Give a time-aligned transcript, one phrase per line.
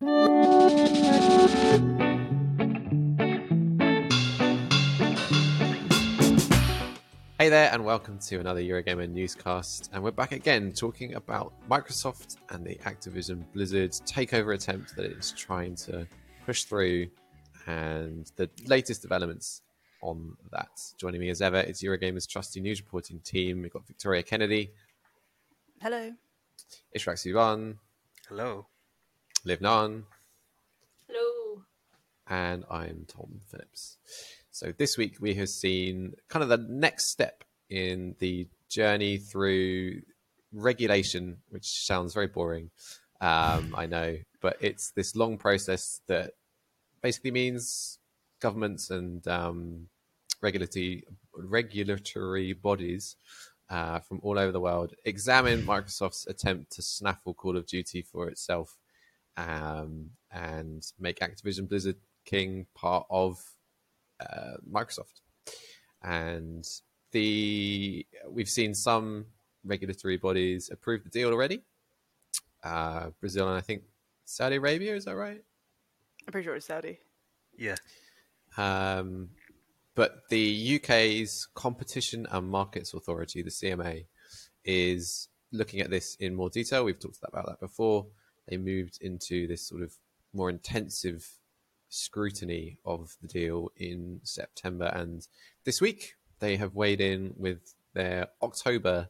[0.00, 0.08] Hey
[7.38, 9.90] there, and welcome to another Eurogamer newscast.
[9.92, 15.12] And we're back again talking about Microsoft and the Activision Blizzard takeover attempt that it
[15.12, 16.08] is trying to
[16.44, 17.06] push through
[17.66, 19.62] and the latest developments
[20.02, 20.80] on that.
[20.98, 23.62] Joining me as ever is Eurogamer's trusty news reporting team.
[23.62, 24.72] We've got Victoria Kennedy.
[25.80, 26.12] Hello.
[26.96, 27.76] Ishraq Subhan.
[28.28, 28.66] Hello.
[29.46, 30.04] Liv Ngan.
[31.06, 31.62] Hello.
[32.26, 33.98] And I'm Tom Phillips.
[34.50, 40.00] So this week we have seen kind of the next step in the journey through
[40.50, 42.70] regulation, which sounds very boring.
[43.20, 46.32] Um, I know, but it's this long process that
[47.02, 47.98] basically means
[48.40, 49.88] governments and um,
[50.40, 51.04] regulatory
[51.36, 53.16] regulatory bodies
[53.68, 58.28] uh, from all over the world examine Microsoft's attempt to snaffle Call of Duty for
[58.28, 58.76] itself
[59.36, 63.38] um, and make Activision Blizzard King part of
[64.20, 65.20] uh, Microsoft.
[66.02, 66.64] And
[67.12, 69.26] the we've seen some
[69.64, 71.62] regulatory bodies approve the deal already.
[72.62, 73.82] Uh, Brazil and I think
[74.24, 75.42] Saudi Arabia is that right?
[76.26, 76.98] I'm pretty sure it's Saudi.
[77.56, 77.76] Yeah.
[78.56, 79.30] Um,
[79.94, 84.06] but the UK's Competition and Markets Authority, the CMA,
[84.64, 86.84] is looking at this in more detail.
[86.84, 88.06] We've talked about that before.
[88.48, 89.94] They moved into this sort of
[90.32, 91.26] more intensive
[91.88, 94.86] scrutiny of the deal in September.
[94.86, 95.26] And
[95.64, 99.08] this week, they have weighed in with their October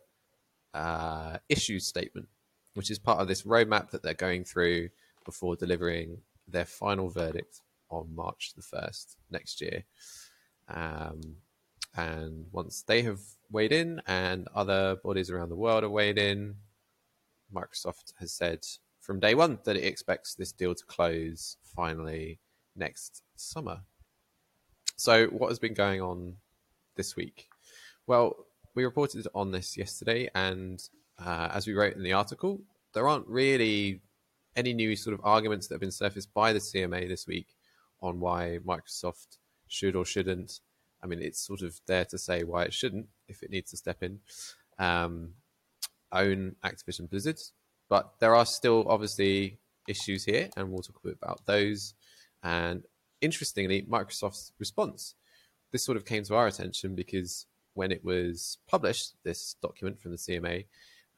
[0.75, 2.29] uh, issues statement,
[2.75, 4.91] which is part of this roadmap that they're going through
[5.25, 9.85] before delivering their final verdict on March the 1st next year.
[10.69, 11.37] Um,
[11.97, 16.57] and once they have weighed in and other bodies around the world are weighed in,
[17.55, 18.67] Microsoft has said
[19.05, 22.39] from day one that it expects this deal to close finally
[22.75, 23.81] next summer.
[24.97, 26.37] So, what has been going on
[26.97, 27.49] this week?
[28.07, 30.83] Well, we reported on this yesterday, and
[31.23, 32.61] uh, as we wrote in the article,
[32.95, 34.01] there aren't really
[34.57, 37.49] any new sort of arguments that have been surfaced by the CMA this week
[38.01, 39.37] on why Microsoft
[39.69, 40.61] should or shouldn't.
[41.03, 43.77] I mean, it's sort of there to say why it shouldn't if it needs to
[43.77, 44.21] step in,
[44.79, 45.35] um,
[46.11, 47.41] own Activision Blizzard.
[47.95, 51.95] But there are still obviously issues here, and we'll talk a bit about those.
[52.43, 52.83] And
[53.21, 55.15] interestingly, Microsoft's response.
[55.71, 60.11] This sort of came to our attention because when it was published, this document from
[60.11, 60.65] the CMA,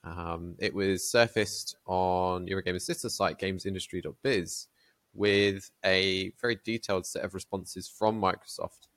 [0.04, 4.66] um, it was surfaced on Eurogamer's sister site, gamesindustry.biz,
[5.14, 8.88] with a very detailed set of responses from Microsoft.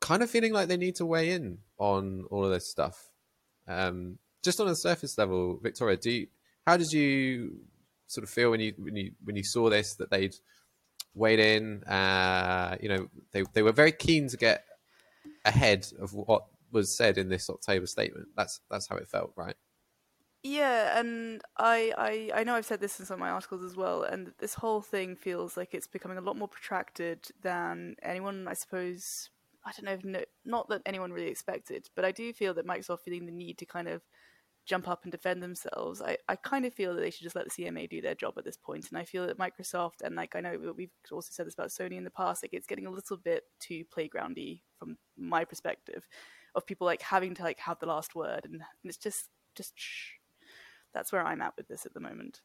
[0.00, 3.08] Kind of feeling like they need to weigh in on all of this stuff.
[3.66, 6.26] Um, just on a surface level, Victoria, do you,
[6.66, 7.60] how did you
[8.06, 10.34] sort of feel when you when you when you saw this that they'd
[11.14, 11.84] weighed in?
[11.84, 14.64] Uh, you know, they they were very keen to get
[15.44, 18.28] ahead of what was said in this October statement.
[18.36, 19.56] That's that's how it felt, right?
[20.44, 23.76] Yeah, and I, I I know I've said this in some of my articles as
[23.76, 28.48] well, and this whole thing feels like it's becoming a lot more protracted than anyone,
[28.48, 29.30] I suppose.
[29.64, 33.02] I don't know, no, not that anyone really expected, but I do feel that Microsoft
[33.02, 34.02] feeling the need to kind of
[34.64, 36.00] jump up and defend themselves.
[36.00, 38.34] I, I kind of feel that they should just let the CMA do their job
[38.38, 38.88] at this point.
[38.90, 41.96] and I feel that Microsoft and like I know we've also said this about Sony
[41.96, 46.06] in the past, like it's getting a little bit too playgroundy from my perspective,
[46.54, 49.72] of people like having to like have the last word, and, and it's just just.
[49.76, 50.12] Shh
[50.92, 52.40] that's where I'm at with this at the moment.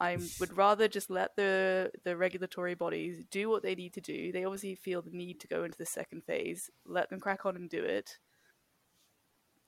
[0.00, 4.32] I would rather just let the the regulatory bodies do what they need to do.
[4.32, 6.70] They obviously feel the need to go into the second phase.
[6.84, 8.18] Let them crack on and do it.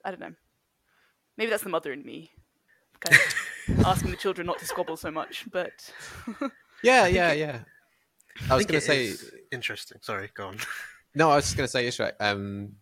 [0.05, 0.35] I don't know.
[1.37, 2.31] Maybe that's the mother in me,
[3.01, 5.45] kind of asking the children not to squabble so much.
[5.51, 5.93] But
[6.83, 7.61] yeah, yeah, yeah.
[8.49, 9.15] I, I was going to say
[9.53, 9.99] interesting.
[10.03, 10.59] Sorry, go on.
[11.15, 12.13] no, I was just going to say, Ishraq.
[12.21, 12.73] Um,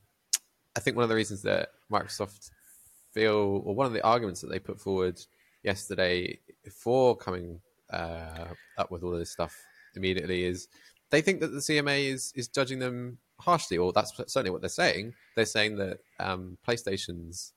[0.76, 2.50] I think one of the reasons that Microsoft
[3.12, 5.20] feel, or one of the arguments that they put forward
[5.62, 6.38] yesterday
[6.70, 7.60] for coming
[7.92, 9.56] uh, up with all of this stuff
[9.94, 10.68] immediately is
[11.10, 14.68] they think that the CMA is is judging them harshly, or that's certainly what they're
[14.68, 15.14] saying.
[15.36, 17.52] They're saying that um, PlayStation's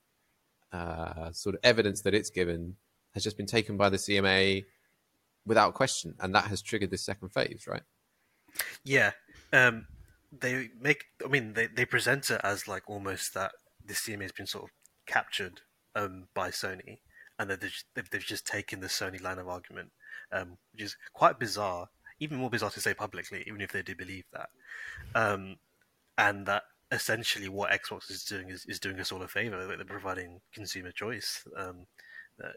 [0.72, 2.76] uh, sort of evidence that it's given
[3.14, 4.66] has just been taken by the CMA
[5.46, 7.84] without question, and that has triggered this second phase, right?
[8.84, 9.12] Yeah,
[9.54, 9.88] um,
[10.32, 11.06] they make.
[11.24, 13.54] I mean, they they present it as like almost that
[13.84, 14.70] the CMA has been sort of
[15.06, 15.62] captured
[15.96, 17.00] um, by Sony,
[17.40, 19.92] and that they've, they've just taken the Sony line of argument,
[20.32, 21.90] um, which is quite bizarre.
[22.20, 24.50] Even more bizarre to say publicly, even if they do believe that.
[25.14, 25.58] Um,
[26.18, 29.68] and that essentially what Xbox is doing is, is doing us all a favor.
[29.68, 31.44] They're providing consumer choice.
[31.56, 31.86] Um,
[32.38, 32.56] that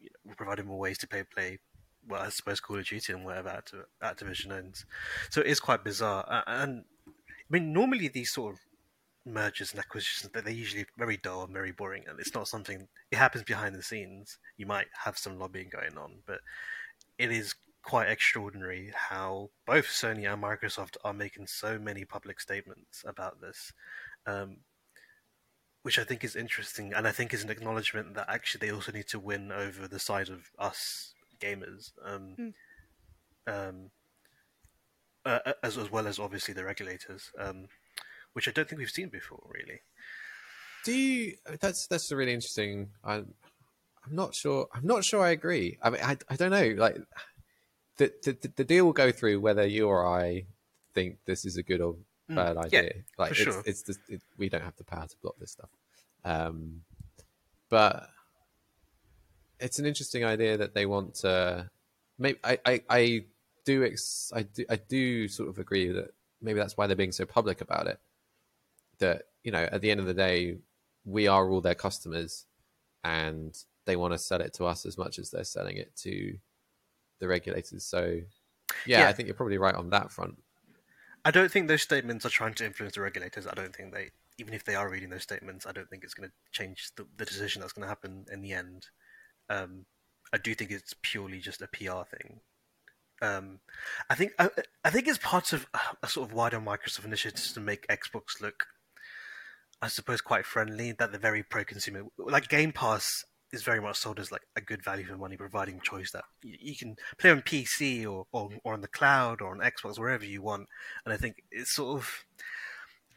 [0.00, 1.58] you know, we're providing more ways to play play.
[2.06, 4.84] Well, I suppose Call of Duty and whatever Activ- Activision owns.
[5.30, 6.24] So it is quite bizarre.
[6.46, 6.84] And
[7.24, 8.60] I mean, normally these sort of
[9.24, 12.88] mergers and acquisitions that they're usually very dull and very boring, and it's not something.
[13.10, 14.38] It happens behind the scenes.
[14.56, 16.40] You might have some lobbying going on, but
[17.18, 23.02] it is quite extraordinary how both Sony and Microsoft are making so many public statements
[23.06, 23.72] about this,
[24.26, 24.58] um,
[25.82, 28.92] which I think is interesting, and I think is an acknowledgement that actually they also
[28.92, 32.54] need to win over the side of us gamers, um, Mm.
[33.46, 33.90] um,
[35.24, 37.66] uh, as as well as obviously the regulators, um,
[38.32, 39.80] which I don't think we've seen before, really.
[40.84, 41.36] Do you?
[41.60, 42.90] That's that's a really interesting.
[43.04, 44.68] I, I'm not sure.
[44.74, 45.22] I'm not sure.
[45.22, 45.78] I agree.
[45.82, 46.74] I mean, I, I don't know.
[46.76, 46.96] Like
[47.96, 50.46] the, the the deal will go through whether you or I
[50.94, 51.96] think this is a good or
[52.30, 52.92] Mm, bad yeah, idea.
[53.18, 53.62] like for it's, sure.
[53.66, 55.68] it's just, it, we don't have the power to block this stuff.
[56.24, 56.82] Um,
[57.68, 58.08] but
[59.58, 61.70] it's an interesting idea that they want to.
[62.18, 63.24] Maybe I, I, I
[63.64, 66.10] do ex, I do I do sort of agree that
[66.40, 67.98] maybe that's why they're being so public about it.
[68.98, 70.58] That you know, at the end of the day,
[71.04, 72.44] we are all their customers,
[73.02, 76.38] and they want to sell it to us as much as they're selling it to
[77.22, 77.86] the regulators.
[77.86, 78.20] So,
[78.84, 79.08] yeah, Yeah.
[79.08, 80.34] I think you're probably right on that front.
[81.24, 83.46] I don't think those statements are trying to influence the regulators.
[83.46, 86.14] I don't think they, even if they are reading those statements, I don't think it's
[86.14, 88.88] going to change the, the decision that's going to happen in the end.
[89.48, 89.86] Um,
[90.32, 92.40] I do think it's purely just a PR thing.
[93.20, 93.60] Um,
[94.10, 94.50] I think I,
[94.84, 95.68] I think it's part of
[96.02, 98.66] a sort of wider Microsoft initiative to make Xbox look,
[99.80, 100.90] I suppose, quite friendly.
[100.90, 102.02] That they're very pro-consumer.
[102.18, 105.80] Like Game Pass is very much sold as like a good value for money, providing
[105.80, 109.50] choice that you, you can play on PC or, or or on the cloud or
[109.50, 110.66] on Xbox wherever you want.
[111.04, 112.24] And I think it's sort of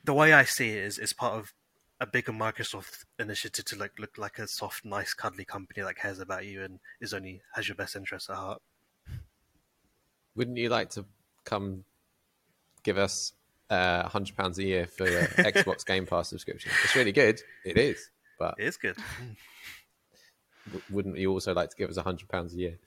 [0.03, 1.53] the way I see it is is part of
[2.01, 6.19] a bigger Microsoft initiative to like look like a soft, nice, cuddly company that cares
[6.19, 8.61] about you and is only has your best interests at heart.
[10.35, 11.05] Wouldn't you like to
[11.45, 11.85] come
[12.83, 13.33] give us
[13.69, 16.71] uh, hundred pounds a year for your Xbox Game Pass subscription?
[16.83, 17.41] It's really good.
[17.63, 18.97] It is, but It is good.
[20.89, 22.79] wouldn't you also like to give us a hundred pounds a year?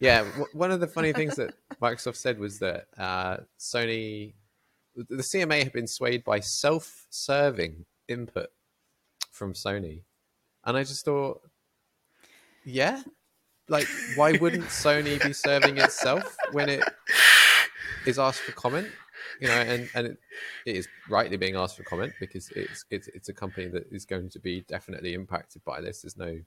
[0.00, 4.34] Yeah, w- one of the funny things that Microsoft said was that uh, Sony,
[4.96, 8.48] the CMA had been swayed by self-serving input
[9.30, 10.02] from Sony,
[10.64, 11.40] and I just thought,
[12.64, 13.02] yeah,
[13.68, 13.86] like
[14.16, 16.82] why wouldn't Sony be serving itself when it
[18.06, 18.88] is asked for comment?
[19.40, 20.18] You know, and and it,
[20.66, 24.04] it is rightly being asked for comment because it's it's it's a company that is
[24.04, 26.02] going to be definitely impacted by this.
[26.02, 26.40] There's no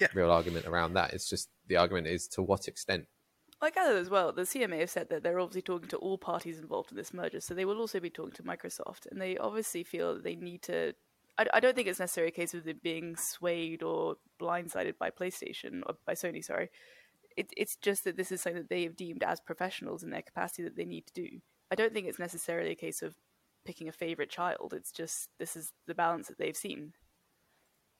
[0.00, 0.08] Yeah.
[0.14, 1.12] real argument around that.
[1.12, 3.06] It's just the argument is to what extent.
[3.60, 6.60] I gather as well, the CMA have said that they're obviously talking to all parties
[6.60, 9.82] involved in this merger, so they will also be talking to Microsoft, and they obviously
[9.82, 10.94] feel that they need to.
[11.36, 15.10] I, I don't think it's necessarily a case of them being swayed or blindsided by
[15.10, 16.44] PlayStation or by Sony.
[16.44, 16.70] Sorry,
[17.36, 20.22] it, it's just that this is something that they have deemed as professionals in their
[20.22, 21.28] capacity that they need to do.
[21.70, 23.16] I don't think it's necessarily a case of
[23.64, 24.72] picking a favorite child.
[24.74, 26.92] It's just this is the balance that they've seen.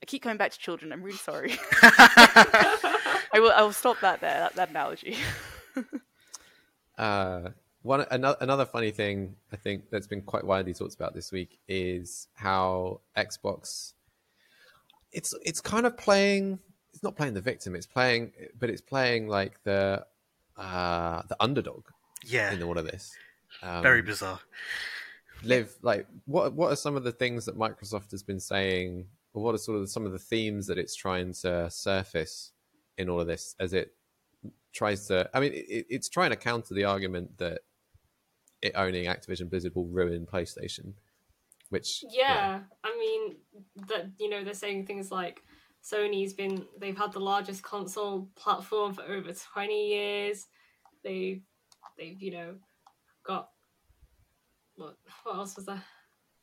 [0.02, 0.92] I keep coming back to children.
[0.92, 1.58] I'm really sorry.
[1.82, 3.52] I will.
[3.52, 4.38] I will stop that there.
[4.38, 5.16] That, that analogy.
[6.96, 7.50] Uh,
[7.82, 11.60] one another, another funny thing I think that's been quite widely talked about this week
[11.68, 13.92] is how Xbox
[15.12, 16.58] it's it's kind of playing
[16.92, 20.04] it's not playing the victim it's playing but it's playing like the
[20.56, 21.84] uh the underdog
[22.26, 23.12] Yeah, in all of this
[23.62, 24.40] um, very bizarre.
[25.44, 29.06] live like what what are some of the things that Microsoft has been saying
[29.38, 32.52] or what are sort of some of the themes that it's trying to surface
[32.96, 33.94] in all of this as it
[34.72, 37.60] tries to I mean it, it's trying to counter the argument that
[38.60, 40.94] it owning Activision Blizzard will ruin PlayStation
[41.70, 43.36] which know, Yeah, I mean
[43.88, 45.42] that you know they're saying things like
[45.82, 50.46] Sony's been they've had the largest console platform for over twenty years.
[51.04, 51.42] They've
[51.96, 52.54] they've you know
[53.24, 53.50] got
[54.76, 55.84] what what else was there?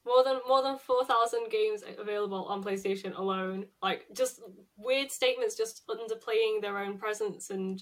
[0.05, 3.65] More than more than four thousand games available on PlayStation alone.
[3.81, 4.41] Like just
[4.77, 7.81] weird statements, just underplaying their own presence and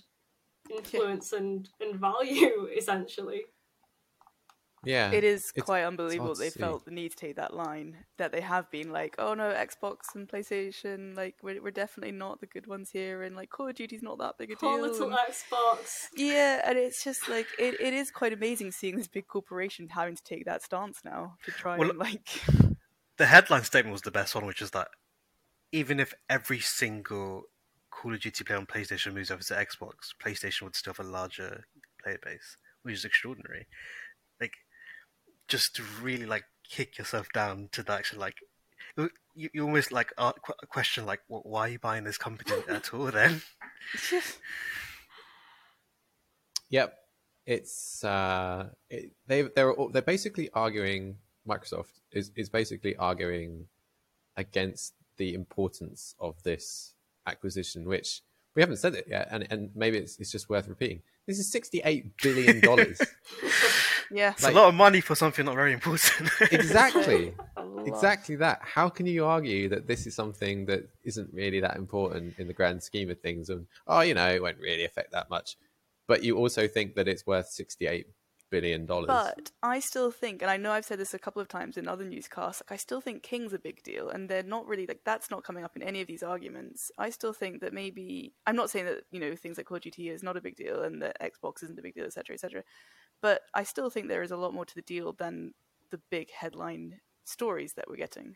[0.72, 3.44] influence and and value essentially.
[4.85, 6.59] Yeah, it is it's- quite unbelievable they see.
[6.59, 10.13] felt the need to take that line that they have been like oh no xbox
[10.15, 13.75] and playstation like we're, we're definitely not the good ones here and like call of
[13.75, 16.07] duty's not that big a Poor deal little and- Xbox.
[16.15, 20.15] yeah and it's just like it, it is quite amazing seeing this big corporation having
[20.15, 22.27] to take that stance now to try Well, and like
[23.17, 24.87] The headline statement was the best one, which is that
[25.71, 27.43] even if every single
[27.91, 31.07] Call of Duty player on PlayStation moves over to Xbox, PlayStation would still have a
[31.07, 31.65] larger
[32.03, 33.67] player base, which is extraordinary.
[35.47, 38.35] Just to really like kick yourself down to the actually like.
[39.35, 40.33] You, you almost like uh,
[40.69, 43.05] question like, well, why are you buying this company at all?
[43.05, 43.41] Then
[46.69, 46.93] Yep,
[47.45, 51.17] it's uh, it, they they're all- they're basically arguing.
[51.47, 53.67] Microsoft is is basically arguing
[54.38, 56.93] against the importance of this
[57.27, 58.21] acquisition, which
[58.55, 61.01] we haven't said it yet, and and maybe it's it's just worth repeating.
[61.27, 63.00] This is sixty eight billion dollars.
[64.12, 66.29] yeah it's Like- a lot of money for something not very important.
[66.51, 67.33] exactly,
[67.86, 68.60] exactly that.
[68.62, 72.53] How can you argue that this is something that isn't really that important in the
[72.53, 73.50] grand scheme of things?
[73.50, 75.57] And oh, you know, it won't really affect that much.
[76.07, 78.07] But you also think that it's worth sixty eight
[78.53, 79.07] billion dollars.
[79.07, 81.88] But I still think, and I know I've said this a couple of times in
[81.88, 85.00] other newscasts, like I still think King's a big deal, and they're not really like
[85.03, 86.91] that's not coming up in any of these arguments.
[87.00, 89.83] I still think that maybe I'm not saying that you know things like Call of
[89.83, 92.63] Duty is not a big deal and that Xbox isn't a big deal, etc., etc.
[93.24, 95.53] But I still think there is a lot more to the deal than
[95.92, 98.36] the big headline stories that we're getting.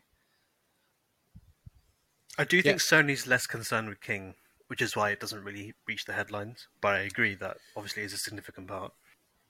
[2.38, 2.62] I do Yeah.
[2.62, 4.34] think Sony's less concerned with King,
[4.68, 6.68] which is why it doesn't really reach the headlines.
[6.80, 8.94] But I agree that obviously is a significant part.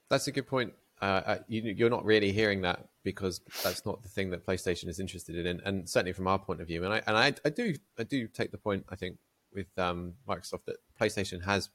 [0.08, 0.74] That's a good point.
[1.00, 4.88] Uh, uh, you, you're not really hearing that because that's not the thing that PlayStation
[4.88, 6.82] is interested in, and certainly from our point of view.
[6.84, 8.86] And I and I, I do I do take the point.
[8.88, 9.18] I think
[9.52, 11.70] with um, Microsoft that PlayStation has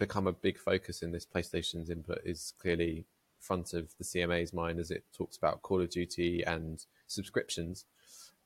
[0.00, 1.24] become a big focus in this.
[1.24, 3.04] PlayStation's input is clearly
[3.38, 7.84] front of the CMA's mind as it talks about Call of Duty and subscriptions.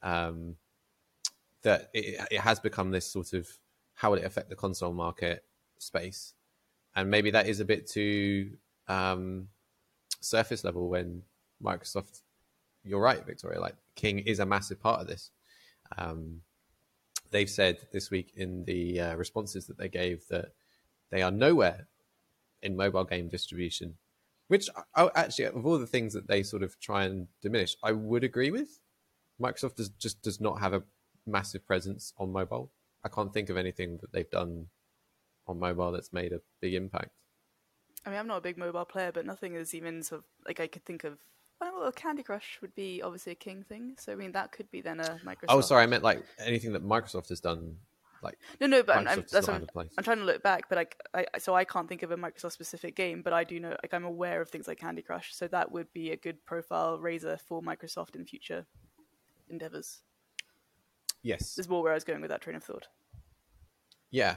[0.02, 0.56] Um,
[1.62, 3.48] that it, it has become this sort of
[3.94, 5.44] how will it affect the console market
[5.78, 6.34] space,
[6.94, 8.50] and maybe that is a bit too
[8.88, 9.48] um,
[10.20, 11.22] surface level when
[11.62, 12.20] Microsoft.
[12.84, 13.60] You're right, Victoria.
[13.60, 15.30] Like King is a massive part of this.
[15.96, 16.42] Um,
[17.30, 20.52] they've said this week in the uh, responses that they gave that
[21.10, 21.88] they are nowhere
[22.62, 23.96] in mobile game distribution,
[24.48, 27.76] which I, I, actually, of all the things that they sort of try and diminish,
[27.82, 28.80] I would agree with.
[29.40, 30.82] Microsoft does, just does not have a
[31.26, 32.70] massive presence on mobile.
[33.04, 34.68] I can't think of anything that they've done
[35.46, 37.10] on mobile that's made a big impact.
[38.06, 40.60] I mean, I'm not a big mobile player, but nothing is even sort of like
[40.60, 41.18] I could think of.
[41.60, 44.80] Well, Candy Crush would be obviously a King thing, so I mean that could be
[44.80, 45.44] then a oh, Microsoft.
[45.48, 47.76] Oh, sorry, I meant like anything that Microsoft has done.
[48.24, 49.68] Like No, no, but I'm, I'm, that's what I'm.
[49.96, 52.52] I'm trying to look back, but like, I, so I can't think of a Microsoft
[52.52, 55.46] specific game, but I do know, like, I'm aware of things like Candy Crush, so
[55.48, 58.66] that would be a good profile raiser for Microsoft in future
[59.48, 60.00] endeavors.
[61.22, 62.88] yes, There's more where I was going with that train of thought.
[64.10, 64.36] yeah.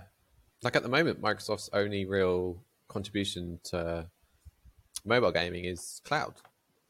[0.63, 4.07] Like at the moment, Microsoft's only real contribution to
[5.05, 6.33] mobile gaming is cloud.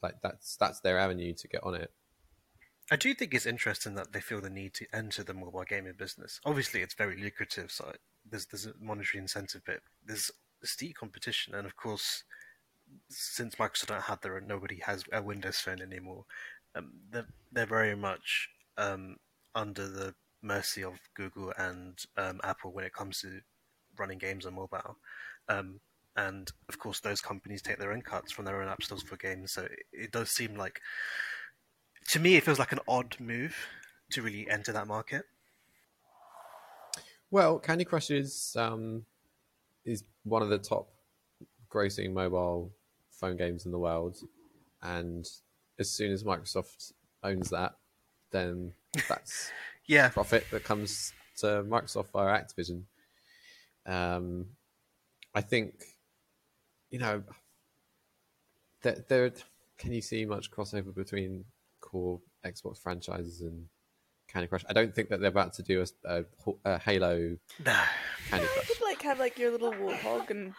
[0.02, 1.90] Like that's that's their avenue to get on it.
[2.90, 5.94] I do think it's interesting that they feel the need to enter the mobile gaming
[5.98, 6.40] business.
[6.44, 7.92] Obviously, it's very lucrative, so
[8.28, 9.82] there's there's a monetary incentive bit.
[10.04, 10.30] There's
[10.64, 12.24] steep competition, and of course,
[13.10, 16.24] since Microsoft don't have their nobody has a Windows phone anymore.
[16.74, 19.16] Um, they're they're very much um,
[19.54, 23.40] under the mercy of Google and um, Apple when it comes to
[23.98, 24.96] running games on mobile.
[25.48, 25.80] Um,
[26.16, 29.16] and of course, those companies take their own cuts from their own app stores for
[29.16, 29.52] games.
[29.52, 30.80] So it, it does seem like,
[32.08, 33.54] to me, it feels like an odd move
[34.12, 35.24] to really enter that market.
[37.30, 39.04] Well, Candy Crush is um,
[39.84, 40.88] is one of the top
[41.70, 42.72] grossing mobile
[43.10, 44.16] phone games in the world,
[44.82, 45.28] and
[45.78, 47.74] as soon as Microsoft owns that,
[48.30, 48.72] then
[49.08, 49.50] that's
[49.86, 52.82] Yeah, profit that comes to Microsoft via Activision.
[53.86, 54.46] Um,
[55.34, 55.82] I think,
[56.90, 57.22] you know,
[58.82, 59.32] there, there
[59.78, 61.44] can you see much crossover between
[61.90, 63.66] core Xbox franchises and
[64.28, 64.64] Candy Crush?
[64.68, 65.86] I don't think that they're about to do a,
[66.20, 66.24] a,
[66.64, 67.80] a Halo no.
[68.28, 68.68] Candy You Crush.
[68.68, 70.54] could, like, have, like, your little warthog and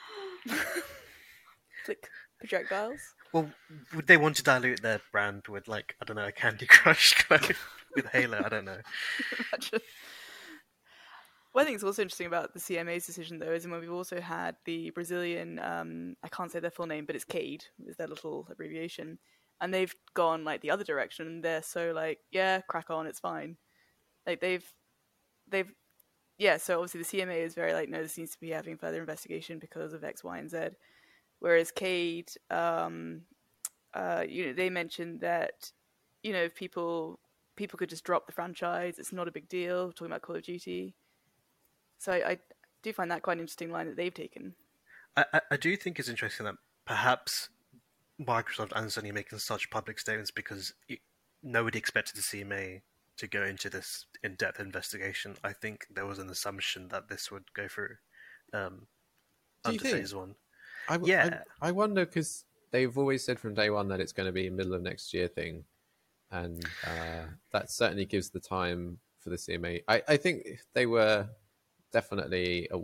[1.86, 2.10] flick
[2.40, 3.00] projectiles.
[3.34, 3.50] Well,
[3.96, 7.14] would they want to dilute their brand with like I don't know a Candy Crush
[7.28, 7.42] clone
[7.96, 8.42] with Halo?
[8.44, 8.80] I don't know.
[9.54, 9.80] Imagine.
[11.52, 14.56] One thing that's also interesting about the CMA's decision, though, is when we've also had
[14.66, 18.48] the Brazilian, um, I can't say their full name, but it's CADE, is their little
[18.52, 19.18] abbreviation,
[19.62, 23.20] and they've gone like the other direction, and they're so like, yeah, crack on, it's
[23.20, 23.58] fine.
[24.26, 24.66] Like they've,
[25.48, 25.72] they've,
[26.38, 26.58] yeah.
[26.58, 29.60] So obviously the CMA is very like, no, this needs to be having further investigation
[29.60, 30.58] because of X, Y, and Z.
[31.40, 33.22] Whereas CADE, um,
[33.94, 35.72] uh, you know, they mentioned that
[36.24, 37.20] you know if people
[37.56, 39.92] people could just drop the franchise, it's not a big deal.
[39.92, 40.96] Talking about Call of Duty,
[41.98, 42.38] so I, I
[42.84, 44.56] do find that quite an interesting line that they've taken.
[45.18, 47.50] I, I do think it's interesting that perhaps
[48.22, 51.00] Microsoft and Sony making such public statements because it,
[51.42, 52.82] nobody expected the CMA
[53.18, 55.36] to go into this in-depth investigation.
[55.44, 57.96] I think there was an assumption that this would go through.
[58.54, 58.88] Um,
[59.64, 59.96] Do under think?
[59.98, 60.36] phase one.
[60.88, 61.42] I, w- Yeah.
[61.62, 64.48] I, I wonder because they've always said from day one that it's going to be
[64.48, 65.64] a middle of next year thing,
[66.32, 69.84] and uh, that certainly gives the time for the CMA.
[69.88, 71.28] I, I think they were
[71.92, 72.80] definitely uh,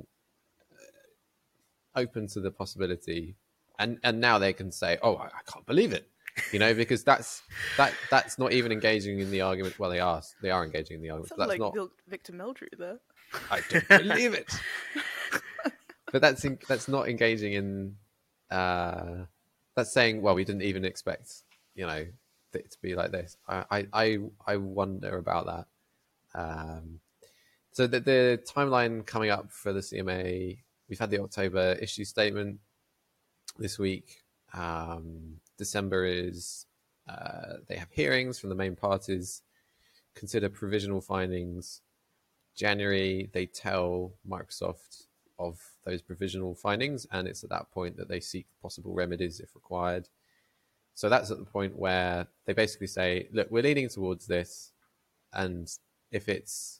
[1.96, 3.36] open to the possibility,
[3.80, 6.08] and and now they can say, "Oh, I, I can't believe it,"
[6.52, 7.42] you know, because that's
[7.78, 9.80] that that's not even engaging in the argument.
[9.80, 11.34] Well, they are they are engaging in the argument.
[11.38, 11.76] That's like not.
[12.08, 13.00] Victor Meldrew there.
[13.52, 14.52] I don't believe it.
[16.12, 17.96] but that's in, that's not engaging in.
[18.50, 19.26] Uh,
[19.76, 21.30] that's saying, well, we didn't even expect,
[21.74, 22.06] you know,
[22.54, 23.38] it to be like this.
[23.48, 24.18] I I I,
[24.48, 25.66] I wonder about that.
[26.40, 27.00] Um,
[27.72, 32.60] so the, the timeline coming up for the CMA, we've had the October issue statement
[33.58, 34.24] this week.
[34.54, 36.66] Um, December is
[37.08, 39.42] uh, they have hearings from the main parties,
[40.16, 41.82] consider provisional findings.
[42.56, 45.08] January, they tell Microsoft
[45.38, 49.54] of those provisional findings, and it's at that point that they seek possible remedies if
[49.56, 50.08] required.
[50.94, 54.72] So that's at the point where they basically say, "Look, we're leaning towards this,
[55.34, 55.70] and
[56.12, 56.80] if it's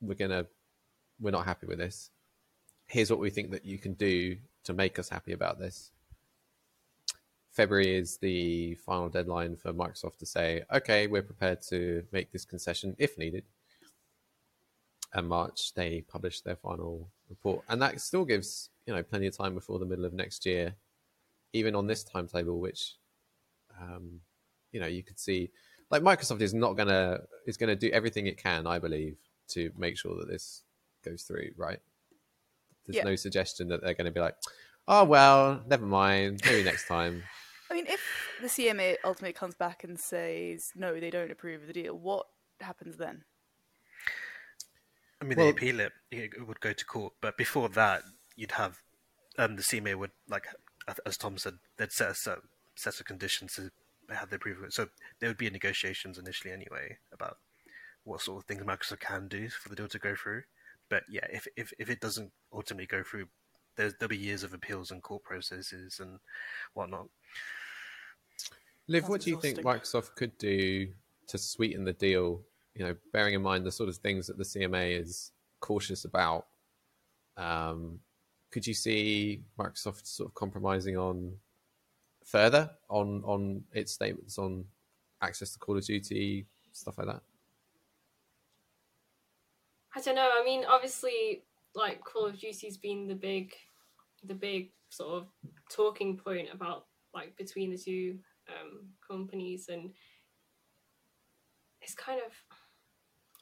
[0.00, 0.46] we're gonna
[1.20, 2.10] we're not happy with this,
[2.86, 5.90] here's what we think that you can do to make us happy about this."
[7.50, 12.44] February is the final deadline for Microsoft to say, "Okay, we're prepared to make this
[12.44, 13.44] concession if needed."
[15.14, 19.36] and March they publish their final report, and that still gives you know plenty of
[19.36, 20.74] time before the middle of next year,
[21.52, 22.94] even on this timetable, which
[23.80, 24.20] um,
[24.72, 25.50] you know you could see
[25.90, 29.16] like Microsoft is not gonna is gonna do everything it can, I believe,
[29.48, 30.62] to make sure that this
[31.04, 31.50] goes through.
[31.56, 31.78] Right?
[32.86, 33.04] There's Yeah.
[33.04, 34.36] no suggestion that they're going to be like,
[34.88, 37.22] oh well, never mind, maybe next time.
[37.70, 38.00] I mean, if
[38.40, 42.26] the CMA ultimately comes back and says no, they don't approve of the deal, what
[42.60, 43.24] happens then?
[45.20, 47.14] I mean, Well- they appeal it, it would go to court.
[47.20, 48.02] But before that,
[48.36, 48.78] you'd have
[49.38, 50.46] um, the CMA would like,
[51.06, 52.38] as Tom said, they'd set a set,
[52.76, 53.70] set of conditions to
[54.14, 54.66] have the approval.
[54.70, 57.38] So there would be negotiations initially anyway about
[58.04, 60.42] what sort of things Microsoft can do for the deal to go through.
[60.90, 63.26] But yeah, if if, if it doesn't ultimately go through,
[63.76, 66.18] there's, there'll be years of appeals and court processes and
[66.74, 67.08] whatnot.
[68.86, 69.58] Liv, Sounds what do you think.
[69.60, 70.88] Microsoft could do
[71.28, 72.42] to sweeten the deal?
[72.74, 76.46] You know, bearing in mind the sort of things that the CMA is cautious about.
[77.36, 78.00] Um,
[78.50, 81.32] could you see Microsoft sort of compromising on
[82.24, 84.64] further on on its statements on
[85.22, 87.22] access to Call of Duty stuff like that?
[89.96, 90.30] I don't know.
[90.32, 93.54] I mean, obviously, like Call of Duty's been the big,
[94.24, 95.28] the big sort of
[95.70, 99.92] talking point about like between the two um, companies, and
[101.80, 102.32] it's kind of.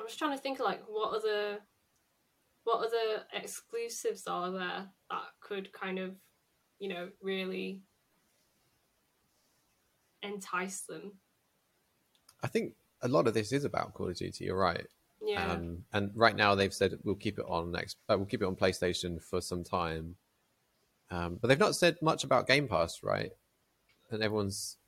[0.00, 1.58] I'm just trying to think like what other,
[2.64, 6.16] what other exclusives are there that could kind of,
[6.78, 7.82] you know, really
[10.22, 11.12] entice them.
[12.42, 14.46] I think a lot of this is about Call of Duty.
[14.46, 14.86] You're right.
[15.24, 15.52] Yeah.
[15.52, 17.96] Um, and right now they've said we'll keep it on next.
[18.08, 20.16] Uh, we'll keep it on PlayStation for some time.
[21.10, 23.30] Um, but they've not said much about Game Pass, right?
[24.10, 24.78] And everyone's,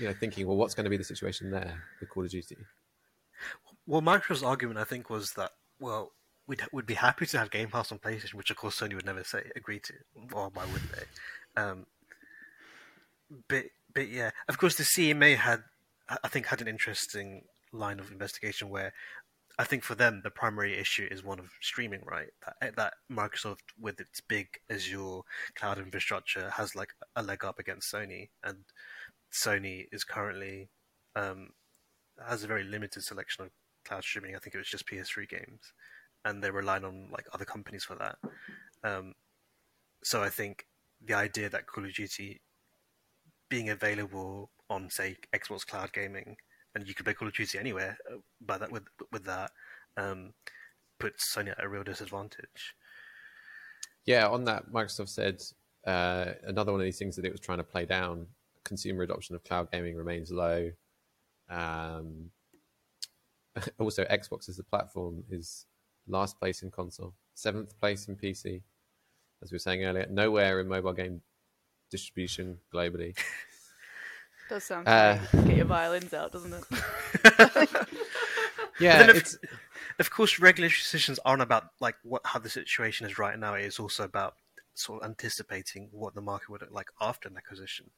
[0.00, 2.56] you know, thinking, well, what's going to be the situation there with Call of Duty?
[3.86, 6.12] Well, Microsoft's argument, I think, was that well,
[6.46, 9.06] we'd would be happy to have Game Pass on PlayStation, which of course Sony would
[9.06, 9.94] never say agree to.
[10.32, 11.62] Or why wouldn't they?
[11.62, 11.86] Um,
[13.48, 15.62] but but yeah, of course, the CMA had
[16.08, 18.92] I I think had an interesting line of investigation where
[19.58, 22.30] I think for them the primary issue is one of streaming, right?
[22.60, 25.20] That that Microsoft with its big Azure
[25.54, 28.64] cloud infrastructure has like a leg up against Sony, and
[29.32, 30.70] Sony is currently
[31.14, 31.50] um,
[32.26, 33.50] has a very limited selection of
[33.84, 34.34] cloud streaming.
[34.34, 35.72] I think it was just PS3 games,
[36.24, 38.16] and they're relying on like other companies for that.
[38.82, 39.14] Um,
[40.02, 40.66] so I think
[41.04, 42.40] the idea that Call of Duty
[43.48, 46.36] being available on say Xbox Cloud Gaming,
[46.74, 49.50] and you could play Call of Duty anywhere uh, by that with with that
[49.96, 50.32] um,
[50.98, 52.74] puts Sony at a real disadvantage.
[54.06, 55.42] Yeah, on that, Microsoft said
[55.86, 58.26] uh, another one of these things that it was trying to play down.
[58.64, 60.70] Consumer adoption of cloud gaming remains low.
[61.48, 62.30] Um,
[63.78, 65.66] also, Xbox as a platform is
[66.06, 68.62] last place in console, seventh place in PC.
[69.42, 71.20] As we were saying earlier, nowhere in mobile game
[71.90, 73.16] distribution globally.
[74.48, 75.42] Does sound Uh, cool.
[75.46, 76.64] Get your violins out, doesn't it?
[78.78, 79.36] Yeah, then if- it's
[79.98, 83.54] Of course, regulatory decisions aren't about like what how the situation is right now.
[83.54, 84.34] It is also about
[84.74, 87.90] sort of anticipating what the market would look like after an acquisition.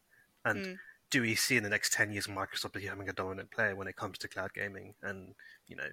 [0.45, 0.79] And Mm.
[1.11, 3.97] do we see in the next ten years Microsoft becoming a dominant player when it
[3.97, 4.95] comes to cloud gaming?
[5.03, 5.35] And
[5.69, 5.89] you know,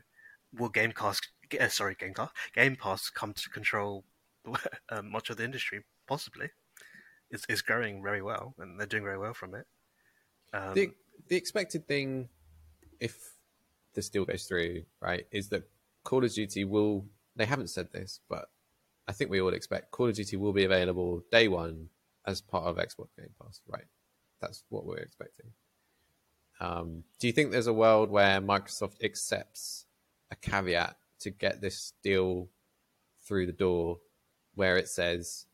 [0.53, 1.27] will Gamecast,
[1.59, 4.05] uh, sorry, Gamecast, Game Pass come to control
[4.89, 5.85] um, much of the industry?
[6.07, 6.49] Possibly.
[7.31, 9.65] It's, it's growing very well, and they're doing very well from it.
[10.53, 10.91] Um, the
[11.27, 12.29] the expected thing,
[12.99, 13.33] if
[13.93, 15.63] this deal goes through, right, is that
[16.03, 17.05] Call of Duty will.
[17.35, 18.49] They haven't said this, but
[19.07, 21.89] I think we all expect Call of Duty will be available day one
[22.25, 23.85] as part of Xbox Game Pass, right?
[24.39, 25.47] That's what we're expecting.
[26.59, 29.85] Um, do you think there's a world where Microsoft accepts
[30.31, 32.49] a caveat to get this deal
[33.25, 33.99] through the door,
[34.55, 35.45] where it says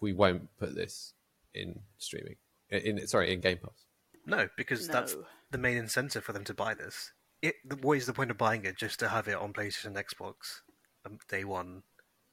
[0.00, 1.12] we won't put this
[1.54, 2.36] in streaming,
[2.70, 3.83] in, in sorry, in Game Pass?
[4.26, 5.16] No, because that's
[5.50, 7.12] the main incentive for them to buy this.
[7.42, 9.86] It, the, what is the point of buying it just to have it on PlayStation,
[9.86, 10.62] and Xbox,
[11.04, 11.82] um, day one,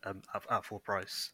[0.05, 1.31] um, at, at full price?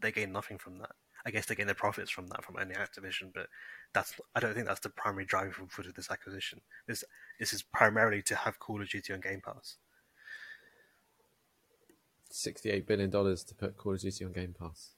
[0.00, 0.92] They gain nothing from that.
[1.26, 3.48] I guess they gain their profits from that from owning Activision, but
[3.92, 6.60] that's I don't think that's the primary driving force of this acquisition.
[6.86, 7.04] This
[7.40, 9.76] this is primarily to have Call of Duty on Game Pass.
[12.32, 14.90] $68 billion to put Call of Duty on Game Pass.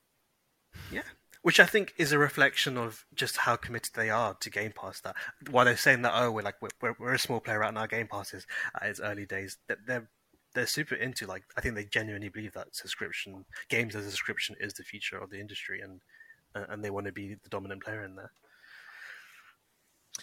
[0.92, 1.02] Yeah,
[1.42, 5.00] which I think is a reflection of just how committed they are to Game Pass.
[5.00, 5.16] That
[5.50, 7.76] while they're saying that, oh, we're like we're, we're, we're a small player out in
[7.78, 8.46] our Game Passes
[8.80, 9.56] at its early days.
[9.68, 10.08] that They're
[10.54, 14.56] they're super into like I think they genuinely believe that subscription games as a subscription
[14.60, 16.00] is the future of the industry, and
[16.54, 18.32] uh, and they want to be the dominant player in there.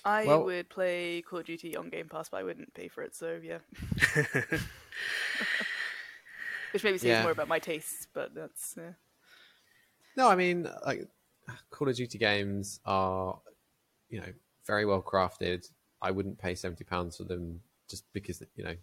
[0.05, 3.01] I Well- would play Call of Duty on Game Pass, but I wouldn't pay for
[3.03, 3.15] it.
[3.15, 3.59] So yeah,
[6.71, 7.21] which maybe says Yeah.
[7.23, 8.91] more about my tastes, but that's yeah.
[10.17, 11.07] No, I mean, like
[11.69, 13.39] Call of Duty games are,
[14.09, 14.33] you know,
[14.65, 15.69] very well crafted.
[16.01, 18.75] I wouldn't pay seventy pounds for them just because you know,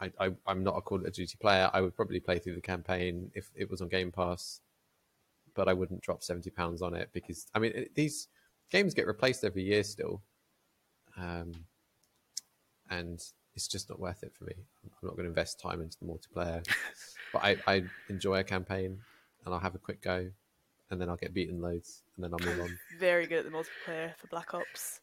[0.00, 1.70] I, I I'm not a Call of Duty player.
[1.72, 4.60] I would probably play through the campaign if it was on Game Pass,
[5.54, 8.26] but I wouldn't drop seventy pounds on it because I mean it, these
[8.68, 10.22] games get replaced every year still,
[11.16, 11.52] um,
[12.90, 13.22] and
[13.54, 14.54] it's just not worth it for me.
[14.84, 16.66] I'm not going to invest time into the multiplayer,
[17.32, 18.98] but I, I enjoy a campaign
[19.44, 20.30] and I'll have a quick go,
[20.90, 22.78] and then I'll get beaten loads, and then I'll move on.
[22.98, 25.00] very good at the multiplayer for Black Ops.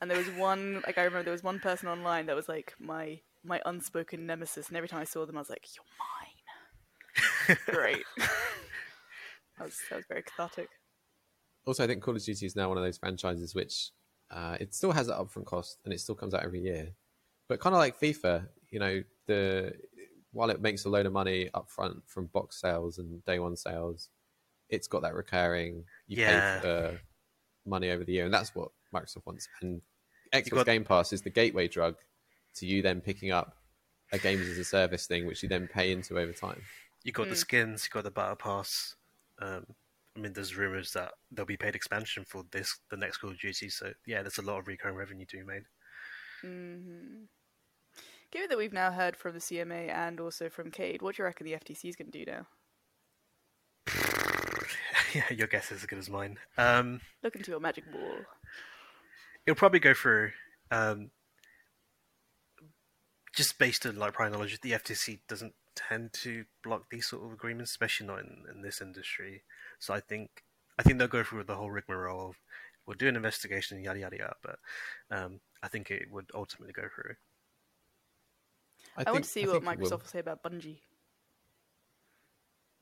[0.00, 2.74] And there was one, like I remember, there was one person online that was like
[2.78, 7.58] my my unspoken nemesis, and every time I saw them, I was like, "You're mine."
[7.66, 8.04] Great.
[8.16, 10.68] that was that was very cathartic.
[11.66, 13.90] Also, I think Call of Duty is now one of those franchises which
[14.30, 16.90] uh, it still has an upfront cost and it still comes out every year,
[17.48, 19.72] but kind of like FIFA, you know, the
[20.32, 24.10] while it makes a load of money upfront from box sales and day one sales,
[24.68, 25.84] it's got that recurring.
[26.06, 26.60] You Yeah.
[26.60, 27.00] pay for
[27.64, 29.48] money over the year, and that's what Microsoft wants.
[29.60, 29.82] And
[30.32, 31.96] Xbox got- Game Pass is the gateway drug
[32.54, 33.56] to you then picking up
[34.12, 36.62] a games as a service thing, which you then pay into over time.
[37.02, 37.38] You got the Mm.
[37.38, 38.96] skins, you got the battle pass.
[39.38, 39.66] Um,
[40.14, 43.38] I mean, there's rumors that there'll be paid expansion for this, the next Call of
[43.38, 43.68] Duty.
[43.68, 45.64] So yeah, there's a lot of recurring revenue to be made.
[46.40, 47.24] hmm
[48.32, 51.26] Given that we've now heard from the CMA and also from Cade, what do you
[51.26, 52.46] reckon the FTC is going to do now?
[55.14, 56.38] yeah, your guess is as good as mine.
[56.58, 58.18] Um, Look into your magic ball.
[59.46, 60.32] it'll probably go through.
[60.70, 61.10] Um,
[63.34, 67.32] just based on like prior knowledge, the FTC doesn't tend to block these sort of
[67.32, 69.42] agreements, especially not in, in this industry.
[69.78, 70.42] So I think
[70.78, 72.36] I think they'll go through the whole rigmarole of
[72.86, 74.36] we'll do an investigation, yada yada yada.
[74.42, 74.58] But
[75.10, 77.14] um, I think it would ultimately go through.
[78.96, 79.90] I, want to see what Microsoft will.
[79.90, 80.00] will.
[80.04, 80.78] say about Bungie.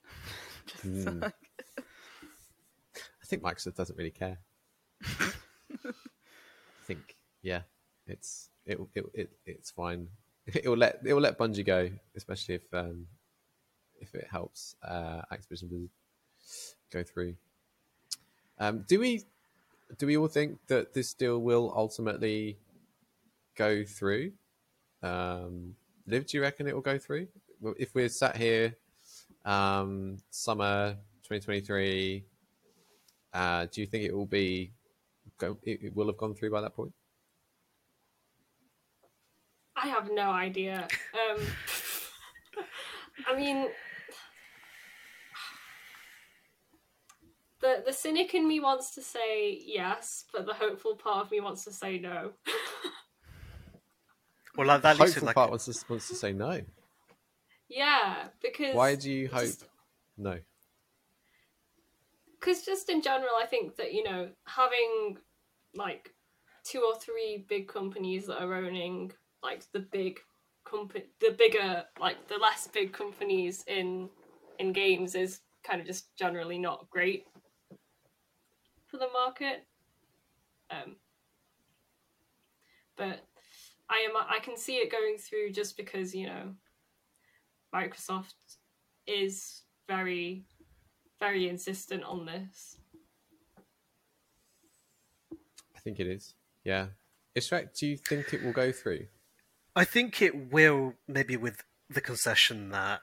[0.66, 1.24] Just Hmm.
[3.34, 4.38] Think Microsoft doesn't really care.
[5.04, 5.92] I
[6.84, 7.62] think, yeah,
[8.06, 10.08] it's it, it, it it's fine.
[10.46, 13.06] It will let it will let Bungie go, especially if um
[13.98, 15.88] if it helps uh Activision Blizzard
[16.92, 17.34] go through.
[18.58, 19.22] Um, do we
[19.96, 22.58] do we all think that this deal will ultimately
[23.56, 24.32] go through?
[25.02, 27.28] Um, Liv, do you reckon it will go through?
[27.78, 28.76] If we're sat here,
[29.46, 32.22] um, summer 2023,
[33.34, 34.72] uh, do you think it will be
[35.38, 36.92] go, it, it will have gone through by that point?
[39.76, 40.86] I have no idea.
[41.14, 41.42] Um,
[43.26, 43.68] I mean,
[47.60, 51.40] the the cynic in me wants to say yes, but the hopeful part of me
[51.40, 52.32] wants to say no.
[54.56, 56.60] Well, like, that leads Hopeful like part wants to wants to say no.
[57.68, 59.64] yeah, because Why do you hope just-
[60.16, 60.38] no?
[62.44, 65.18] Because just in general, I think that you know having
[65.74, 66.12] like
[66.64, 70.18] two or three big companies that are owning like the big
[70.64, 74.08] company, the bigger like the less big companies in
[74.58, 77.24] in games is kind of just generally not great
[78.86, 79.64] for the market.
[80.70, 80.96] Um,
[82.96, 83.24] but
[83.88, 86.54] I am I can see it going through just because you know
[87.74, 88.34] Microsoft
[89.06, 90.44] is very
[91.24, 92.76] very insistent on this.
[95.74, 96.34] I think it is.
[96.64, 96.88] Yeah.
[97.34, 99.06] Ishraq, do you think it will go through?
[99.74, 103.00] I think it will, maybe with the concession that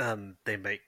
[0.00, 0.80] um, they make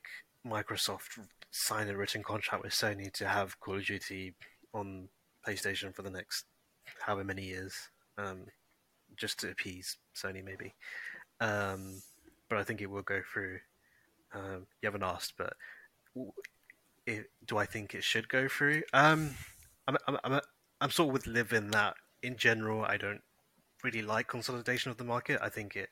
[0.44, 1.20] Microsoft
[1.52, 4.34] sign a written contract with Sony to have Call of Duty
[4.74, 5.08] on
[5.46, 6.46] PlayStation for the next
[7.00, 7.74] however many years,
[8.18, 8.46] um,
[9.16, 10.74] just to appease Sony, maybe.
[11.40, 12.02] Um,
[12.48, 13.60] but I think it will go through.
[14.34, 15.54] Um, you haven't asked, but
[17.06, 18.82] it, do I think it should go through?
[18.92, 19.30] Um,
[19.88, 20.40] I'm, I'm, I'm,
[20.80, 21.94] I'm sort of with Liv in that.
[22.22, 23.22] In general, I don't
[23.82, 25.40] really like consolidation of the market.
[25.42, 25.88] I think it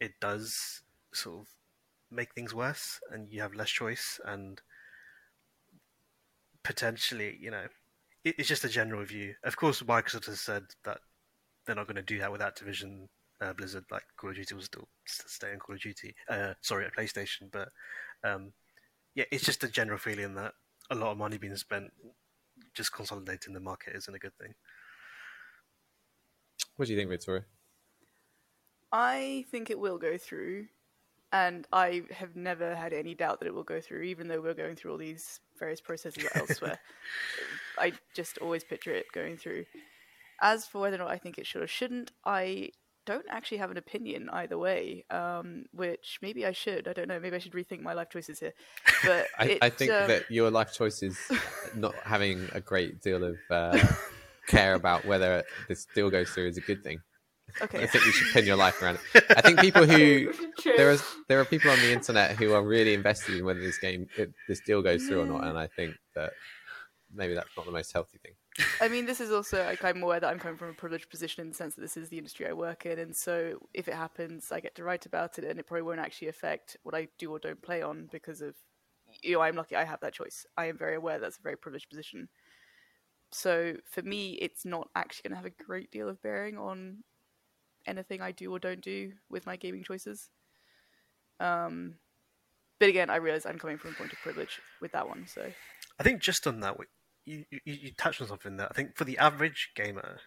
[0.00, 1.48] it does sort of
[2.10, 4.60] make things worse, and you have less choice, and
[6.62, 7.66] potentially, you know,
[8.24, 9.34] it, it's just a general view.
[9.44, 10.98] Of course, Microsoft has said that
[11.66, 13.08] they're not going to do that with Activision
[13.40, 13.84] uh, Blizzard.
[13.90, 16.14] Like Call of Duty will still stay on Call of Duty.
[16.28, 17.68] Uh, sorry, at PlayStation, but
[18.24, 18.52] um,
[19.16, 20.52] yeah, it's just a general feeling that
[20.90, 21.90] a lot of money being spent
[22.74, 24.54] just consolidating the market isn't a good thing.
[26.76, 27.44] What do you think, Victoria?
[28.92, 30.66] I think it will go through,
[31.32, 34.54] and I have never had any doubt that it will go through, even though we're
[34.54, 36.78] going through all these various processes elsewhere.
[37.78, 39.64] I just always picture it going through.
[40.42, 42.70] As for whether or not I think it should or shouldn't, I
[43.06, 45.04] don't actually have an opinion either way.
[45.10, 46.86] Um, which maybe I should.
[46.86, 47.18] I don't know.
[47.18, 48.52] Maybe I should rethink my life choices here.
[49.04, 51.18] But I, it, I think uh, that your life choices
[51.74, 53.78] not having a great deal of uh,
[54.46, 57.00] care about whether this deal goes through is a good thing.
[57.62, 57.78] Okay.
[57.82, 59.24] I think you should pin your life around it.
[59.30, 60.74] I think people who True.
[60.76, 63.78] there is there are people on the internet who are really invested in whether this
[63.78, 66.32] game it, this deal goes through or not, and I think that
[67.14, 68.32] maybe that's not the most healthy thing.
[68.80, 71.42] I mean, this is also like I'm aware that I'm coming from a privileged position
[71.42, 73.94] in the sense that this is the industry I work in, and so if it
[73.94, 77.08] happens, I get to write about it, and it probably won't actually affect what I
[77.18, 78.54] do or don't play on because of
[79.22, 80.46] you know I'm lucky I have that choice.
[80.56, 82.28] I am very aware that's a very privileged position.
[83.32, 86.98] So for me, it's not actually going to have a great deal of bearing on
[87.86, 90.30] anything I do or don't do with my gaming choices.
[91.40, 91.96] Um,
[92.78, 95.26] but again, I realize I'm coming from a point of privilege with that one.
[95.26, 95.50] So
[95.98, 96.76] I think just on that,
[97.26, 100.18] you, you, you touched on something that I think for the average gamer,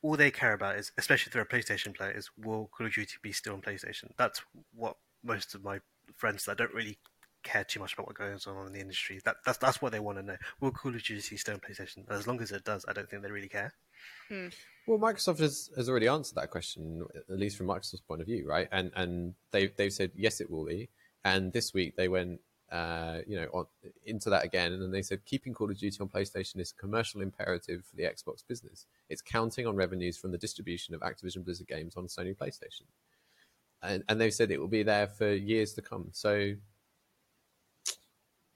[0.00, 2.94] all they care about is, especially if they're a PlayStation player, is will Call of
[2.94, 4.10] Duty be still on PlayStation?
[4.16, 4.42] That's
[4.74, 5.80] what most of my
[6.16, 6.98] friends that don't really
[7.42, 9.20] care too much about what goes on in the industry.
[9.24, 10.36] That that's that's what they want to know.
[10.60, 12.10] Will Call of Duty still on PlayStation?
[12.10, 13.74] As long as it does, I don't think they really care.
[14.28, 14.48] Hmm.
[14.86, 18.46] Well, Microsoft has, has already answered that question, at least from Microsoft's point of view,
[18.48, 18.68] right?
[18.70, 20.88] And and they they've said yes, it will be.
[21.24, 22.40] And this week they went,
[22.74, 23.66] uh, you know, on,
[24.04, 26.80] into that again, and then they said keeping Call of Duty on PlayStation is a
[26.80, 28.86] commercial imperative for the Xbox business.
[29.08, 32.82] It's counting on revenues from the distribution of Activision Blizzard games on Sony PlayStation,
[33.80, 36.08] and and they've said it will be there for years to come.
[36.10, 36.54] So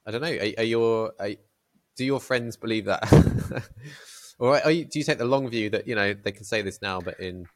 [0.05, 0.37] I don't know.
[0.37, 1.31] Are, are your are,
[1.97, 3.05] do your friends believe that?
[4.41, 6.63] Or are you, do you take the long view that you know they can say
[6.63, 7.47] this now, but in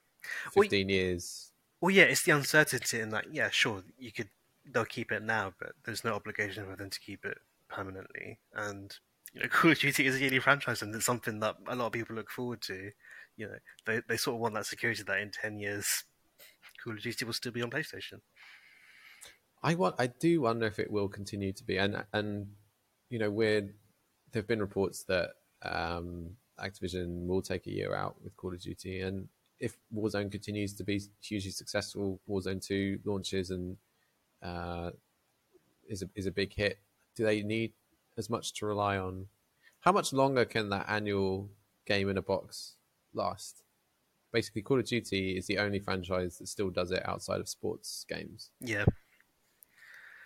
[0.55, 3.33] Well, fifteen years, Well, yeah, it's the uncertainty in that.
[3.33, 4.31] Yeah, sure, you could
[4.70, 8.38] they'll keep it now, but there's no obligation for them to keep it permanently.
[8.55, 8.94] And
[9.33, 11.87] you know, Call of Duty is a yearly franchise, and it's something that a lot
[11.87, 12.90] of people look forward to.
[13.37, 16.05] You know, they they sort of want that security that in ten years,
[16.83, 18.20] Call of Duty will still be on PlayStation.
[19.62, 22.48] I want I do wonder if it will continue to be, and and
[23.09, 23.75] you know, we're
[24.33, 25.31] there've been reports that
[25.62, 29.29] um, Activision will take a year out with Call of Duty, and
[29.61, 33.77] if Warzone continues to be hugely successful, Warzone Two launches and
[34.42, 34.90] uh,
[35.88, 36.78] is a is a big hit.
[37.14, 37.72] Do they need
[38.16, 39.26] as much to rely on?
[39.81, 41.50] How much longer can that annual
[41.87, 42.76] game in a box
[43.14, 43.62] last?
[44.33, 48.07] Basically, Call of Duty is the only franchise that still does it outside of sports
[48.09, 48.87] games, Yeah,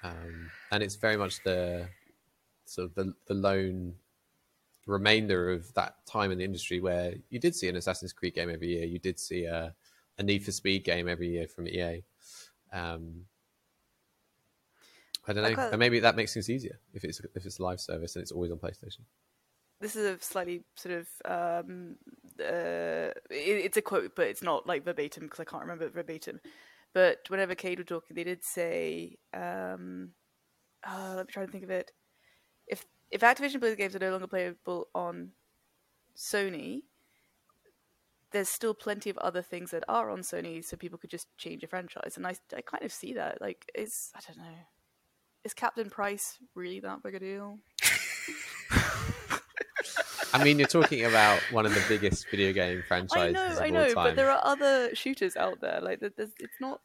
[0.05, 1.89] um, and it's very much the
[2.67, 3.95] sort of the, the lone
[4.87, 8.51] remainder of that time in the industry where you did see an Assassin's Creed game
[8.51, 9.75] every year, you did see a,
[10.19, 12.03] a Need for Speed game every year from EA.
[12.73, 13.27] Um,
[15.27, 18.17] I don't know, and maybe that makes things easier if it's if it's live service
[18.17, 19.01] and it's always on PlayStation.
[19.81, 21.97] this is a slightly sort of um,
[22.41, 26.41] uh, it, it's a quote, but it's not like verbatim because I can't remember verbatim.
[26.95, 30.11] But whenever Cade were talking, they did say, um,
[30.87, 31.93] uh, "Let me try to think of it."
[32.67, 35.33] If if Activision Blizzard games are no longer playable on
[36.17, 36.83] Sony,
[38.33, 41.63] there's still plenty of other things that are on Sony, so people could just change
[41.63, 42.17] a franchise.
[42.17, 43.41] And I, I kind of see that.
[43.41, 44.59] Like, is I don't know,
[45.47, 47.59] is Captain Price really that big a deal?
[50.35, 53.59] I mean, you're talking about one of the biggest video game I franchises know, of
[53.59, 53.95] I all know, time.
[53.95, 55.81] but there are other shooters out there.
[55.81, 56.81] Like, there's, it's not.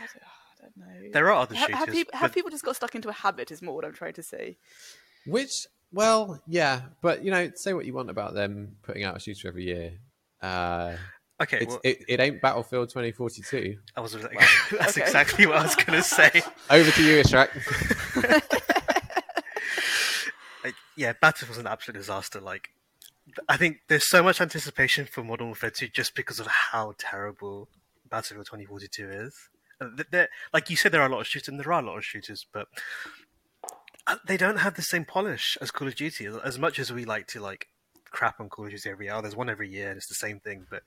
[0.00, 1.10] I don't, I don't know.
[1.12, 1.76] There are other Ha- shooters.
[1.78, 3.50] have, people, have but- people just got stuck into a habit?
[3.52, 4.56] Is more what I'm trying to say.
[5.26, 9.20] Which, well, yeah, but you know, say what you want about them putting out a
[9.20, 9.92] shooter every year.
[10.42, 10.94] Uh,
[11.40, 13.78] okay, it's, well, it, it ain't Battlefield 2042.
[13.96, 14.38] I was like,
[14.78, 15.02] that's Okay.
[15.06, 16.42] exactly what I was going to say.
[16.70, 17.48] Over to you, Ishraq.
[20.62, 22.38] Like, yeah, Battlefield's an absolute disaster.
[22.40, 22.68] Like,
[23.48, 27.68] I think there's so much anticipation for Modern Warfare 2 just because of how terrible
[28.10, 29.34] Battlefield 2042 is.
[29.80, 31.86] Th- there- Like you said, there are a lot of shooters, and there are a
[31.86, 32.68] lot of shooters, but
[34.06, 36.26] uh, they don't have the same polish as Call of Duty.
[36.44, 37.68] As much as we like to like
[38.10, 40.40] crap on Call of Duty every year, there's one every year, and it's the same
[40.40, 40.66] thing.
[40.68, 40.82] But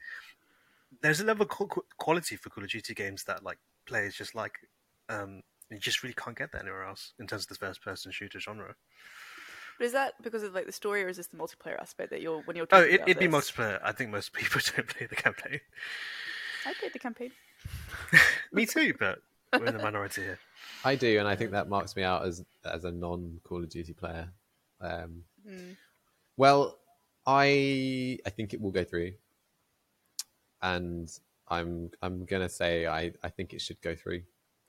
[1.02, 4.16] there's a level of qu- qu- quality for Call of Duty games that like players
[4.16, 4.54] just like.
[5.10, 8.40] Um, you just really can't get that anywhere else in terms of the first-person shooter
[8.40, 8.76] genre.
[9.80, 12.22] But is that because of like the story, or is this the multiplayer aspect that
[12.22, 12.68] you're when you're?
[12.72, 13.80] Oh, it, about it'd be multiplayer.
[13.84, 15.60] I think most people don't play the campaign.
[16.66, 17.32] I played the campaign.
[18.52, 19.20] Me too, but
[19.52, 20.40] we're in the minority here.
[20.86, 23.70] I do, and I think that marks me out as as a non Call of
[23.70, 24.30] Duty player.
[24.82, 25.76] Um, Mm.
[26.38, 26.78] Well,
[27.28, 29.14] I I think it will go through,
[30.64, 31.12] and
[31.50, 34.24] I'm I'm gonna say I I think it should go through.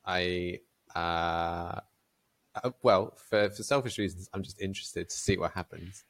[0.05, 0.59] I
[0.95, 1.81] uh,
[2.63, 6.05] uh, well for for selfish reasons, I'm just interested to see what happens.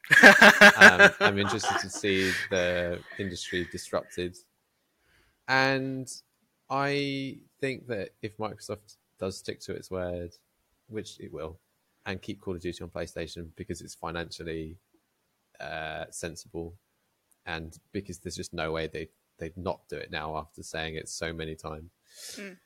[0.77, 4.35] um, I'm interested to see the industry disrupted,
[5.47, 6.11] and
[6.69, 10.31] I think that if Microsoft does stick to its word,
[10.87, 11.59] which it will,
[12.07, 14.77] and keep Call of Duty on PlayStation because it's financially
[15.59, 16.73] uh, sensible,
[17.45, 21.09] and because there's just no way they they'd not do it now after saying it
[21.09, 21.89] so many times.
[22.35, 22.57] Mm.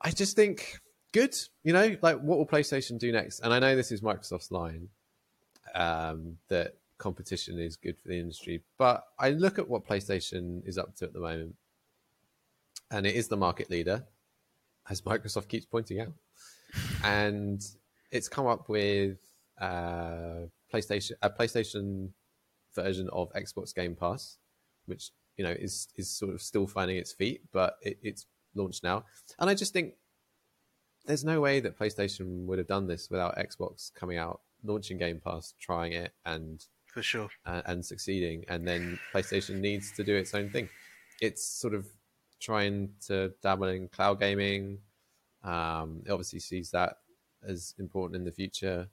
[0.00, 0.80] I just think
[1.12, 1.34] good.
[1.64, 3.40] You know, like what will PlayStation do next?
[3.40, 4.88] And I know this is Microsoft's line
[5.74, 10.78] um, that competition is good for the industry, but I look at what PlayStation is
[10.78, 11.56] up to at the moment,
[12.90, 14.04] and it is the market leader,
[14.88, 16.12] as Microsoft keeps pointing out,
[17.04, 17.62] and
[18.10, 19.18] it's come up with
[19.60, 22.10] uh, PlayStation a PlayStation
[22.74, 24.38] version of Xbox Game Pass,
[24.86, 28.84] which you know is is sort of still finding its feet, but it, it's launched
[28.84, 29.04] now,
[29.38, 29.94] and I just think
[31.06, 35.22] there's no way that PlayStation would have done this without Xbox coming out, launching Game
[35.24, 37.30] Pass, trying it, and For sure.
[37.46, 40.68] and, and succeeding, and then PlayStation needs to do its own thing.
[41.22, 41.86] It's sort of
[42.40, 44.78] trying to dabble in cloud gaming.
[45.42, 46.98] Um, it obviously sees that
[47.46, 48.88] as important in the future,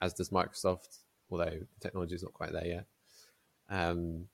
[0.00, 0.98] as does Microsoft,
[1.30, 2.84] although the technology is not quite there yet.
[3.68, 4.28] Um,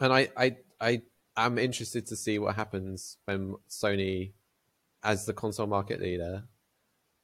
[0.00, 1.02] and I, I, I
[1.36, 4.32] am interested to see what happens when Sony,
[5.02, 6.44] as the console market leader,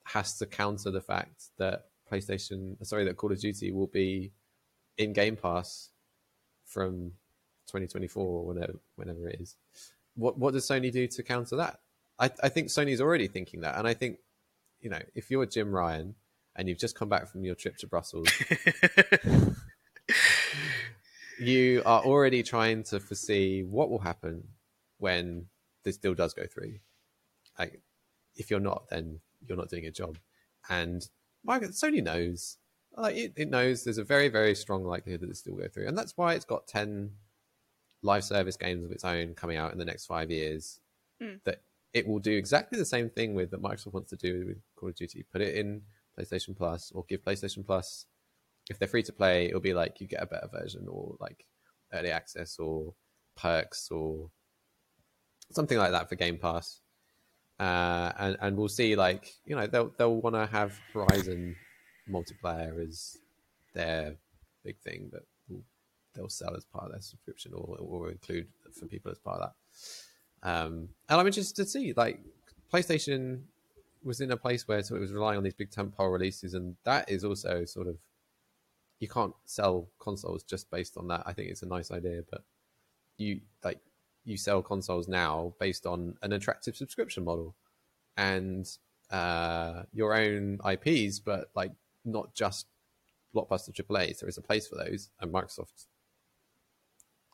[0.04, 4.32] has to counter the fact that PlayStation, sorry, that Call of Duty will be
[4.98, 5.90] in Game Pass
[6.64, 7.12] from
[7.66, 9.56] 2024 or whenever, whenever it is.
[10.16, 11.80] What what does Sony do to counter that?
[12.18, 14.18] I, I think Sony's already thinking that, and I think
[14.80, 16.14] you know if you're Jim Ryan
[16.54, 18.28] and you've just come back from your trip to Brussels,
[21.40, 24.48] you are already trying to foresee what will happen
[24.98, 25.46] when
[25.84, 26.78] this deal does go through.
[27.58, 27.80] Like,
[28.36, 30.18] if you're not, then you're not doing a job.
[30.68, 31.08] And
[31.46, 32.56] Microsoft, Sony knows,
[32.96, 35.68] like it, it knows there's a very, very strong likelihood that this deal will go
[35.68, 37.10] through, and that's why it's got ten
[38.02, 40.80] live service games of its own coming out in the next five years.
[41.22, 41.40] Mm.
[41.44, 41.60] That
[41.92, 44.88] it will do exactly the same thing with that Microsoft wants to do with Call
[44.88, 45.24] of Duty.
[45.30, 45.82] Put it in
[46.18, 48.06] PlayStation Plus, or give PlayStation Plus.
[48.70, 51.44] If they're free to play, it'll be like you get a better version, or like
[51.92, 52.94] early access, or
[53.36, 54.30] perks, or
[55.50, 56.80] something like that for Game Pass
[57.58, 61.56] uh, and and we'll see like you know they'll they'll want to have Horizon
[62.10, 63.16] multiplayer as
[63.74, 64.16] their
[64.64, 65.22] big thing that
[66.14, 69.50] they'll sell as part of their subscription or or include for people as part of
[69.50, 70.48] that.
[70.48, 72.20] Um, and I'm interested to see like
[72.72, 73.42] PlayStation
[74.02, 76.76] was in a place where so it was relying on these big tentpole releases, and
[76.84, 77.96] that is also sort of
[79.00, 81.22] you can't sell consoles just based on that.
[81.26, 82.42] I think it's a nice idea, but
[83.16, 83.80] you like
[84.24, 87.54] you sell consoles now based on an attractive subscription model
[88.16, 88.66] and
[89.10, 91.72] uh, your own IPs, but like
[92.04, 92.66] not just
[93.34, 94.20] blockbuster AAA's.
[94.20, 95.86] There is a place for those, and Microsoft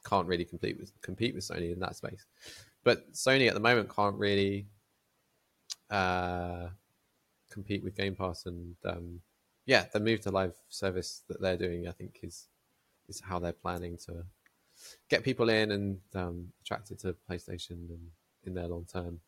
[0.04, 2.24] can't really compete with compete with Sony in that space.
[2.82, 4.66] But Sony at the moment can't really
[5.90, 6.68] uh,
[7.50, 9.20] compete with Game Pass, and um,
[9.66, 12.46] yeah, the move to live service that they're doing, I think, is
[13.08, 14.24] is how they're planning to
[15.08, 18.10] get people in and um, attracted to PlayStation and
[18.44, 19.20] in their long term.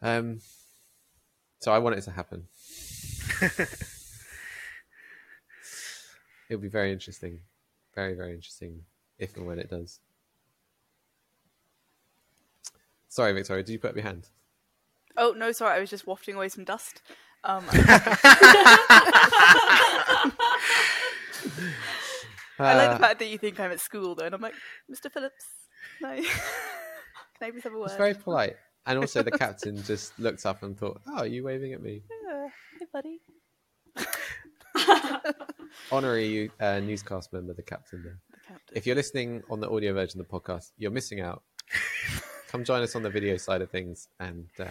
[0.00, 0.40] Um,
[1.58, 2.44] so I want it to happen.
[6.48, 7.40] It'll be very interesting,
[7.94, 8.82] very very interesting
[9.18, 10.00] if and when it does.
[13.08, 14.28] Sorry, Victoria, did you put up your hand?
[15.16, 17.02] Oh no, sorry, I was just wafting away some dust.
[17.44, 17.64] Um,
[22.60, 24.54] I like the Uh, fact that you think I'm at school though, and I'm like,
[24.90, 25.10] Mr.
[25.12, 25.46] Phillips,
[26.00, 26.08] no.
[26.16, 26.24] Can
[27.42, 27.86] I please have a word?
[27.86, 28.56] It's very polite.
[28.86, 32.02] And also, the captain just looked up and thought, "Oh, are you waving at me?"
[32.26, 32.48] Yeah,
[32.80, 33.20] hey, buddy.
[35.92, 38.02] Honorary uh, newscast member, the captain.
[38.02, 38.18] There.
[38.32, 38.76] The captain.
[38.76, 41.42] If you're listening on the audio version of the podcast, you're missing out.
[42.48, 44.64] Come join us on the video side of things, and uh,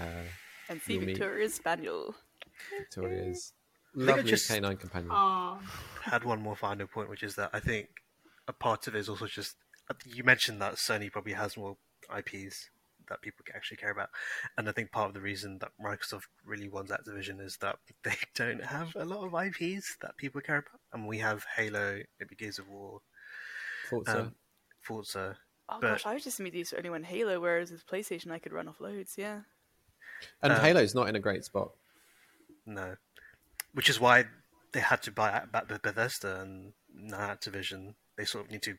[0.70, 1.60] and see you'll meet- Victoria's
[2.58, 2.84] Spaniel.
[2.86, 3.54] Victoria's
[3.96, 5.12] think lovely just- canine companion.
[5.12, 5.60] Aw.
[6.04, 7.90] had one more final point, which is that I think
[8.48, 9.56] a part of it is also just
[10.06, 11.78] you mentioned that Sony probably has more
[12.16, 12.70] IPs
[13.10, 14.10] that people actually care about,
[14.58, 18.16] and I think part of the reason that Microsoft really wants Activision is that they
[18.36, 22.36] don't have a lot of IPs that people care about, and we have Halo, maybe
[22.36, 23.02] Gears of War,
[23.90, 24.20] Forza.
[24.20, 24.36] um,
[24.82, 25.38] Forza.
[25.70, 28.52] Oh But- gosh, I was just immediately only went Halo, whereas with PlayStation I could
[28.54, 29.16] run off loads.
[29.18, 29.42] Yeah.
[30.42, 31.72] and um, Halo's not in a great spot.
[32.68, 32.96] No,
[33.74, 34.26] which is why
[34.74, 37.96] they had to buy back Bethesda and now Activision.
[38.18, 38.76] They sort of need to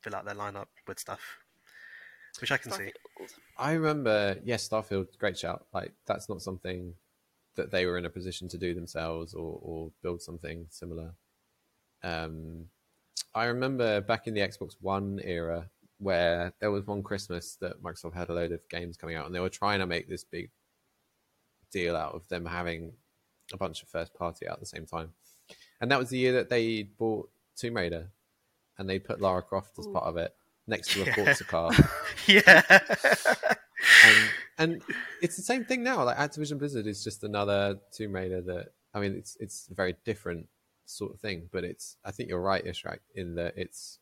[0.00, 1.20] fill out their lineup with stuff,
[2.40, 2.90] which I can see.
[3.58, 5.66] I remember, yes, Starfield, great shout.
[5.74, 6.94] Like that's not something
[7.56, 11.12] that they were in a position to do themselves or, or build something similar.
[12.02, 12.66] Um,
[13.34, 15.68] I remember back in the Xbox One era
[15.98, 19.34] where there was one Christmas that Microsoft had a load of games coming out, and
[19.34, 20.50] they were trying to make this big
[21.72, 22.92] deal out of them having
[23.52, 25.12] a bunch of first party out at the same time.
[25.80, 28.08] And that was the year that they bought Tomb Raider,
[28.78, 30.34] and they put Lara Croft as part of it
[30.66, 31.14] next to a Yeah.
[31.14, 31.70] Forza car
[32.26, 32.62] yeah.
[34.04, 34.16] and
[34.58, 34.82] and
[35.22, 36.04] it's the same thing now.
[36.04, 39.96] Like Activision Blizzard is just another Tomb Raider that I mean it's it's a very
[40.04, 40.46] different
[40.86, 43.98] sort of thing, but it's I think you're right, Ishraq, in that it's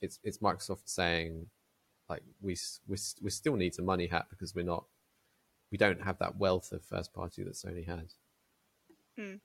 [0.00, 1.46] it's it's Microsoft saying
[2.08, 2.56] like we
[2.86, 4.84] we we still need some money hat because we're not
[5.70, 8.16] we don't have that wealth of first party that Sony has.
[9.16, 9.40] It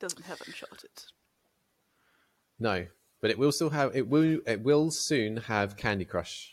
[0.00, 0.90] doesn't have Uncharted.
[2.58, 2.86] No,
[3.20, 6.52] but it will still have it will it will soon have Candy Crush.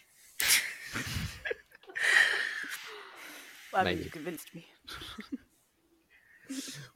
[3.74, 4.04] Well, Maybe.
[4.04, 4.68] you convinced me.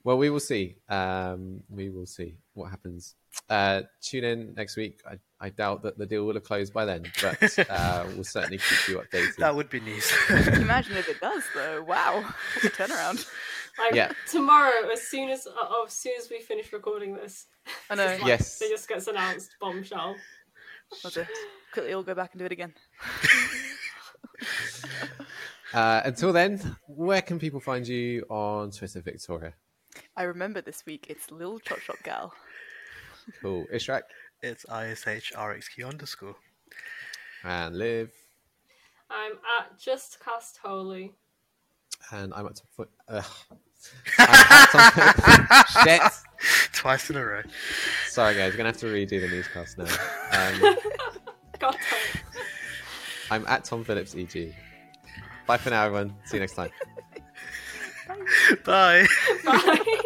[0.04, 0.78] Well, we will see.
[0.88, 3.16] Um, we will see what happens.
[3.50, 5.00] Uh, tune in next week.
[5.10, 8.58] I, I doubt that the deal will have closed by then, but uh, we'll certainly
[8.58, 9.36] keep you updated.
[9.38, 10.12] That would be news.
[10.28, 11.82] Can you imagine if it does though?
[11.84, 13.26] Wow, what a turnaround.
[13.80, 14.12] Like Yeah.
[14.30, 17.46] tomorrow, as soon as uh, as soon as we finish recording this,
[17.90, 18.06] I know.
[18.06, 18.62] like, Yes.
[18.62, 20.16] it just gets announced bombshell.
[21.06, 21.30] I'll just
[21.74, 22.74] quickly all go back and do it again.
[25.74, 29.54] Uh, until then, where can people find you on Twitter, Victoria?
[30.16, 31.08] I remember this week.
[31.10, 32.34] It's Lil Chop Shop Gal.
[33.42, 33.66] Cool.
[33.74, 34.02] Ishraq
[34.42, 36.36] it's ISHRXQ underscore.
[37.44, 38.12] and Liv.
[39.10, 41.14] I'm at just cast holy.
[42.12, 42.90] And I'm at top foot.
[43.10, 43.24] Ugh.
[44.20, 46.02] I'm at top Shit.
[46.74, 47.42] Twice in a row.
[48.08, 48.52] Sorry, guys.
[48.54, 49.86] We're going to have to redo the newscast now.
[50.32, 50.78] Um,
[51.60, 51.76] God.
[53.32, 54.54] I'm at Tom Phillips EG.
[55.48, 56.14] Bye for now, everyone.
[56.26, 56.70] See you next time.
[58.66, 59.08] Bye.
[59.46, 60.02] Bye.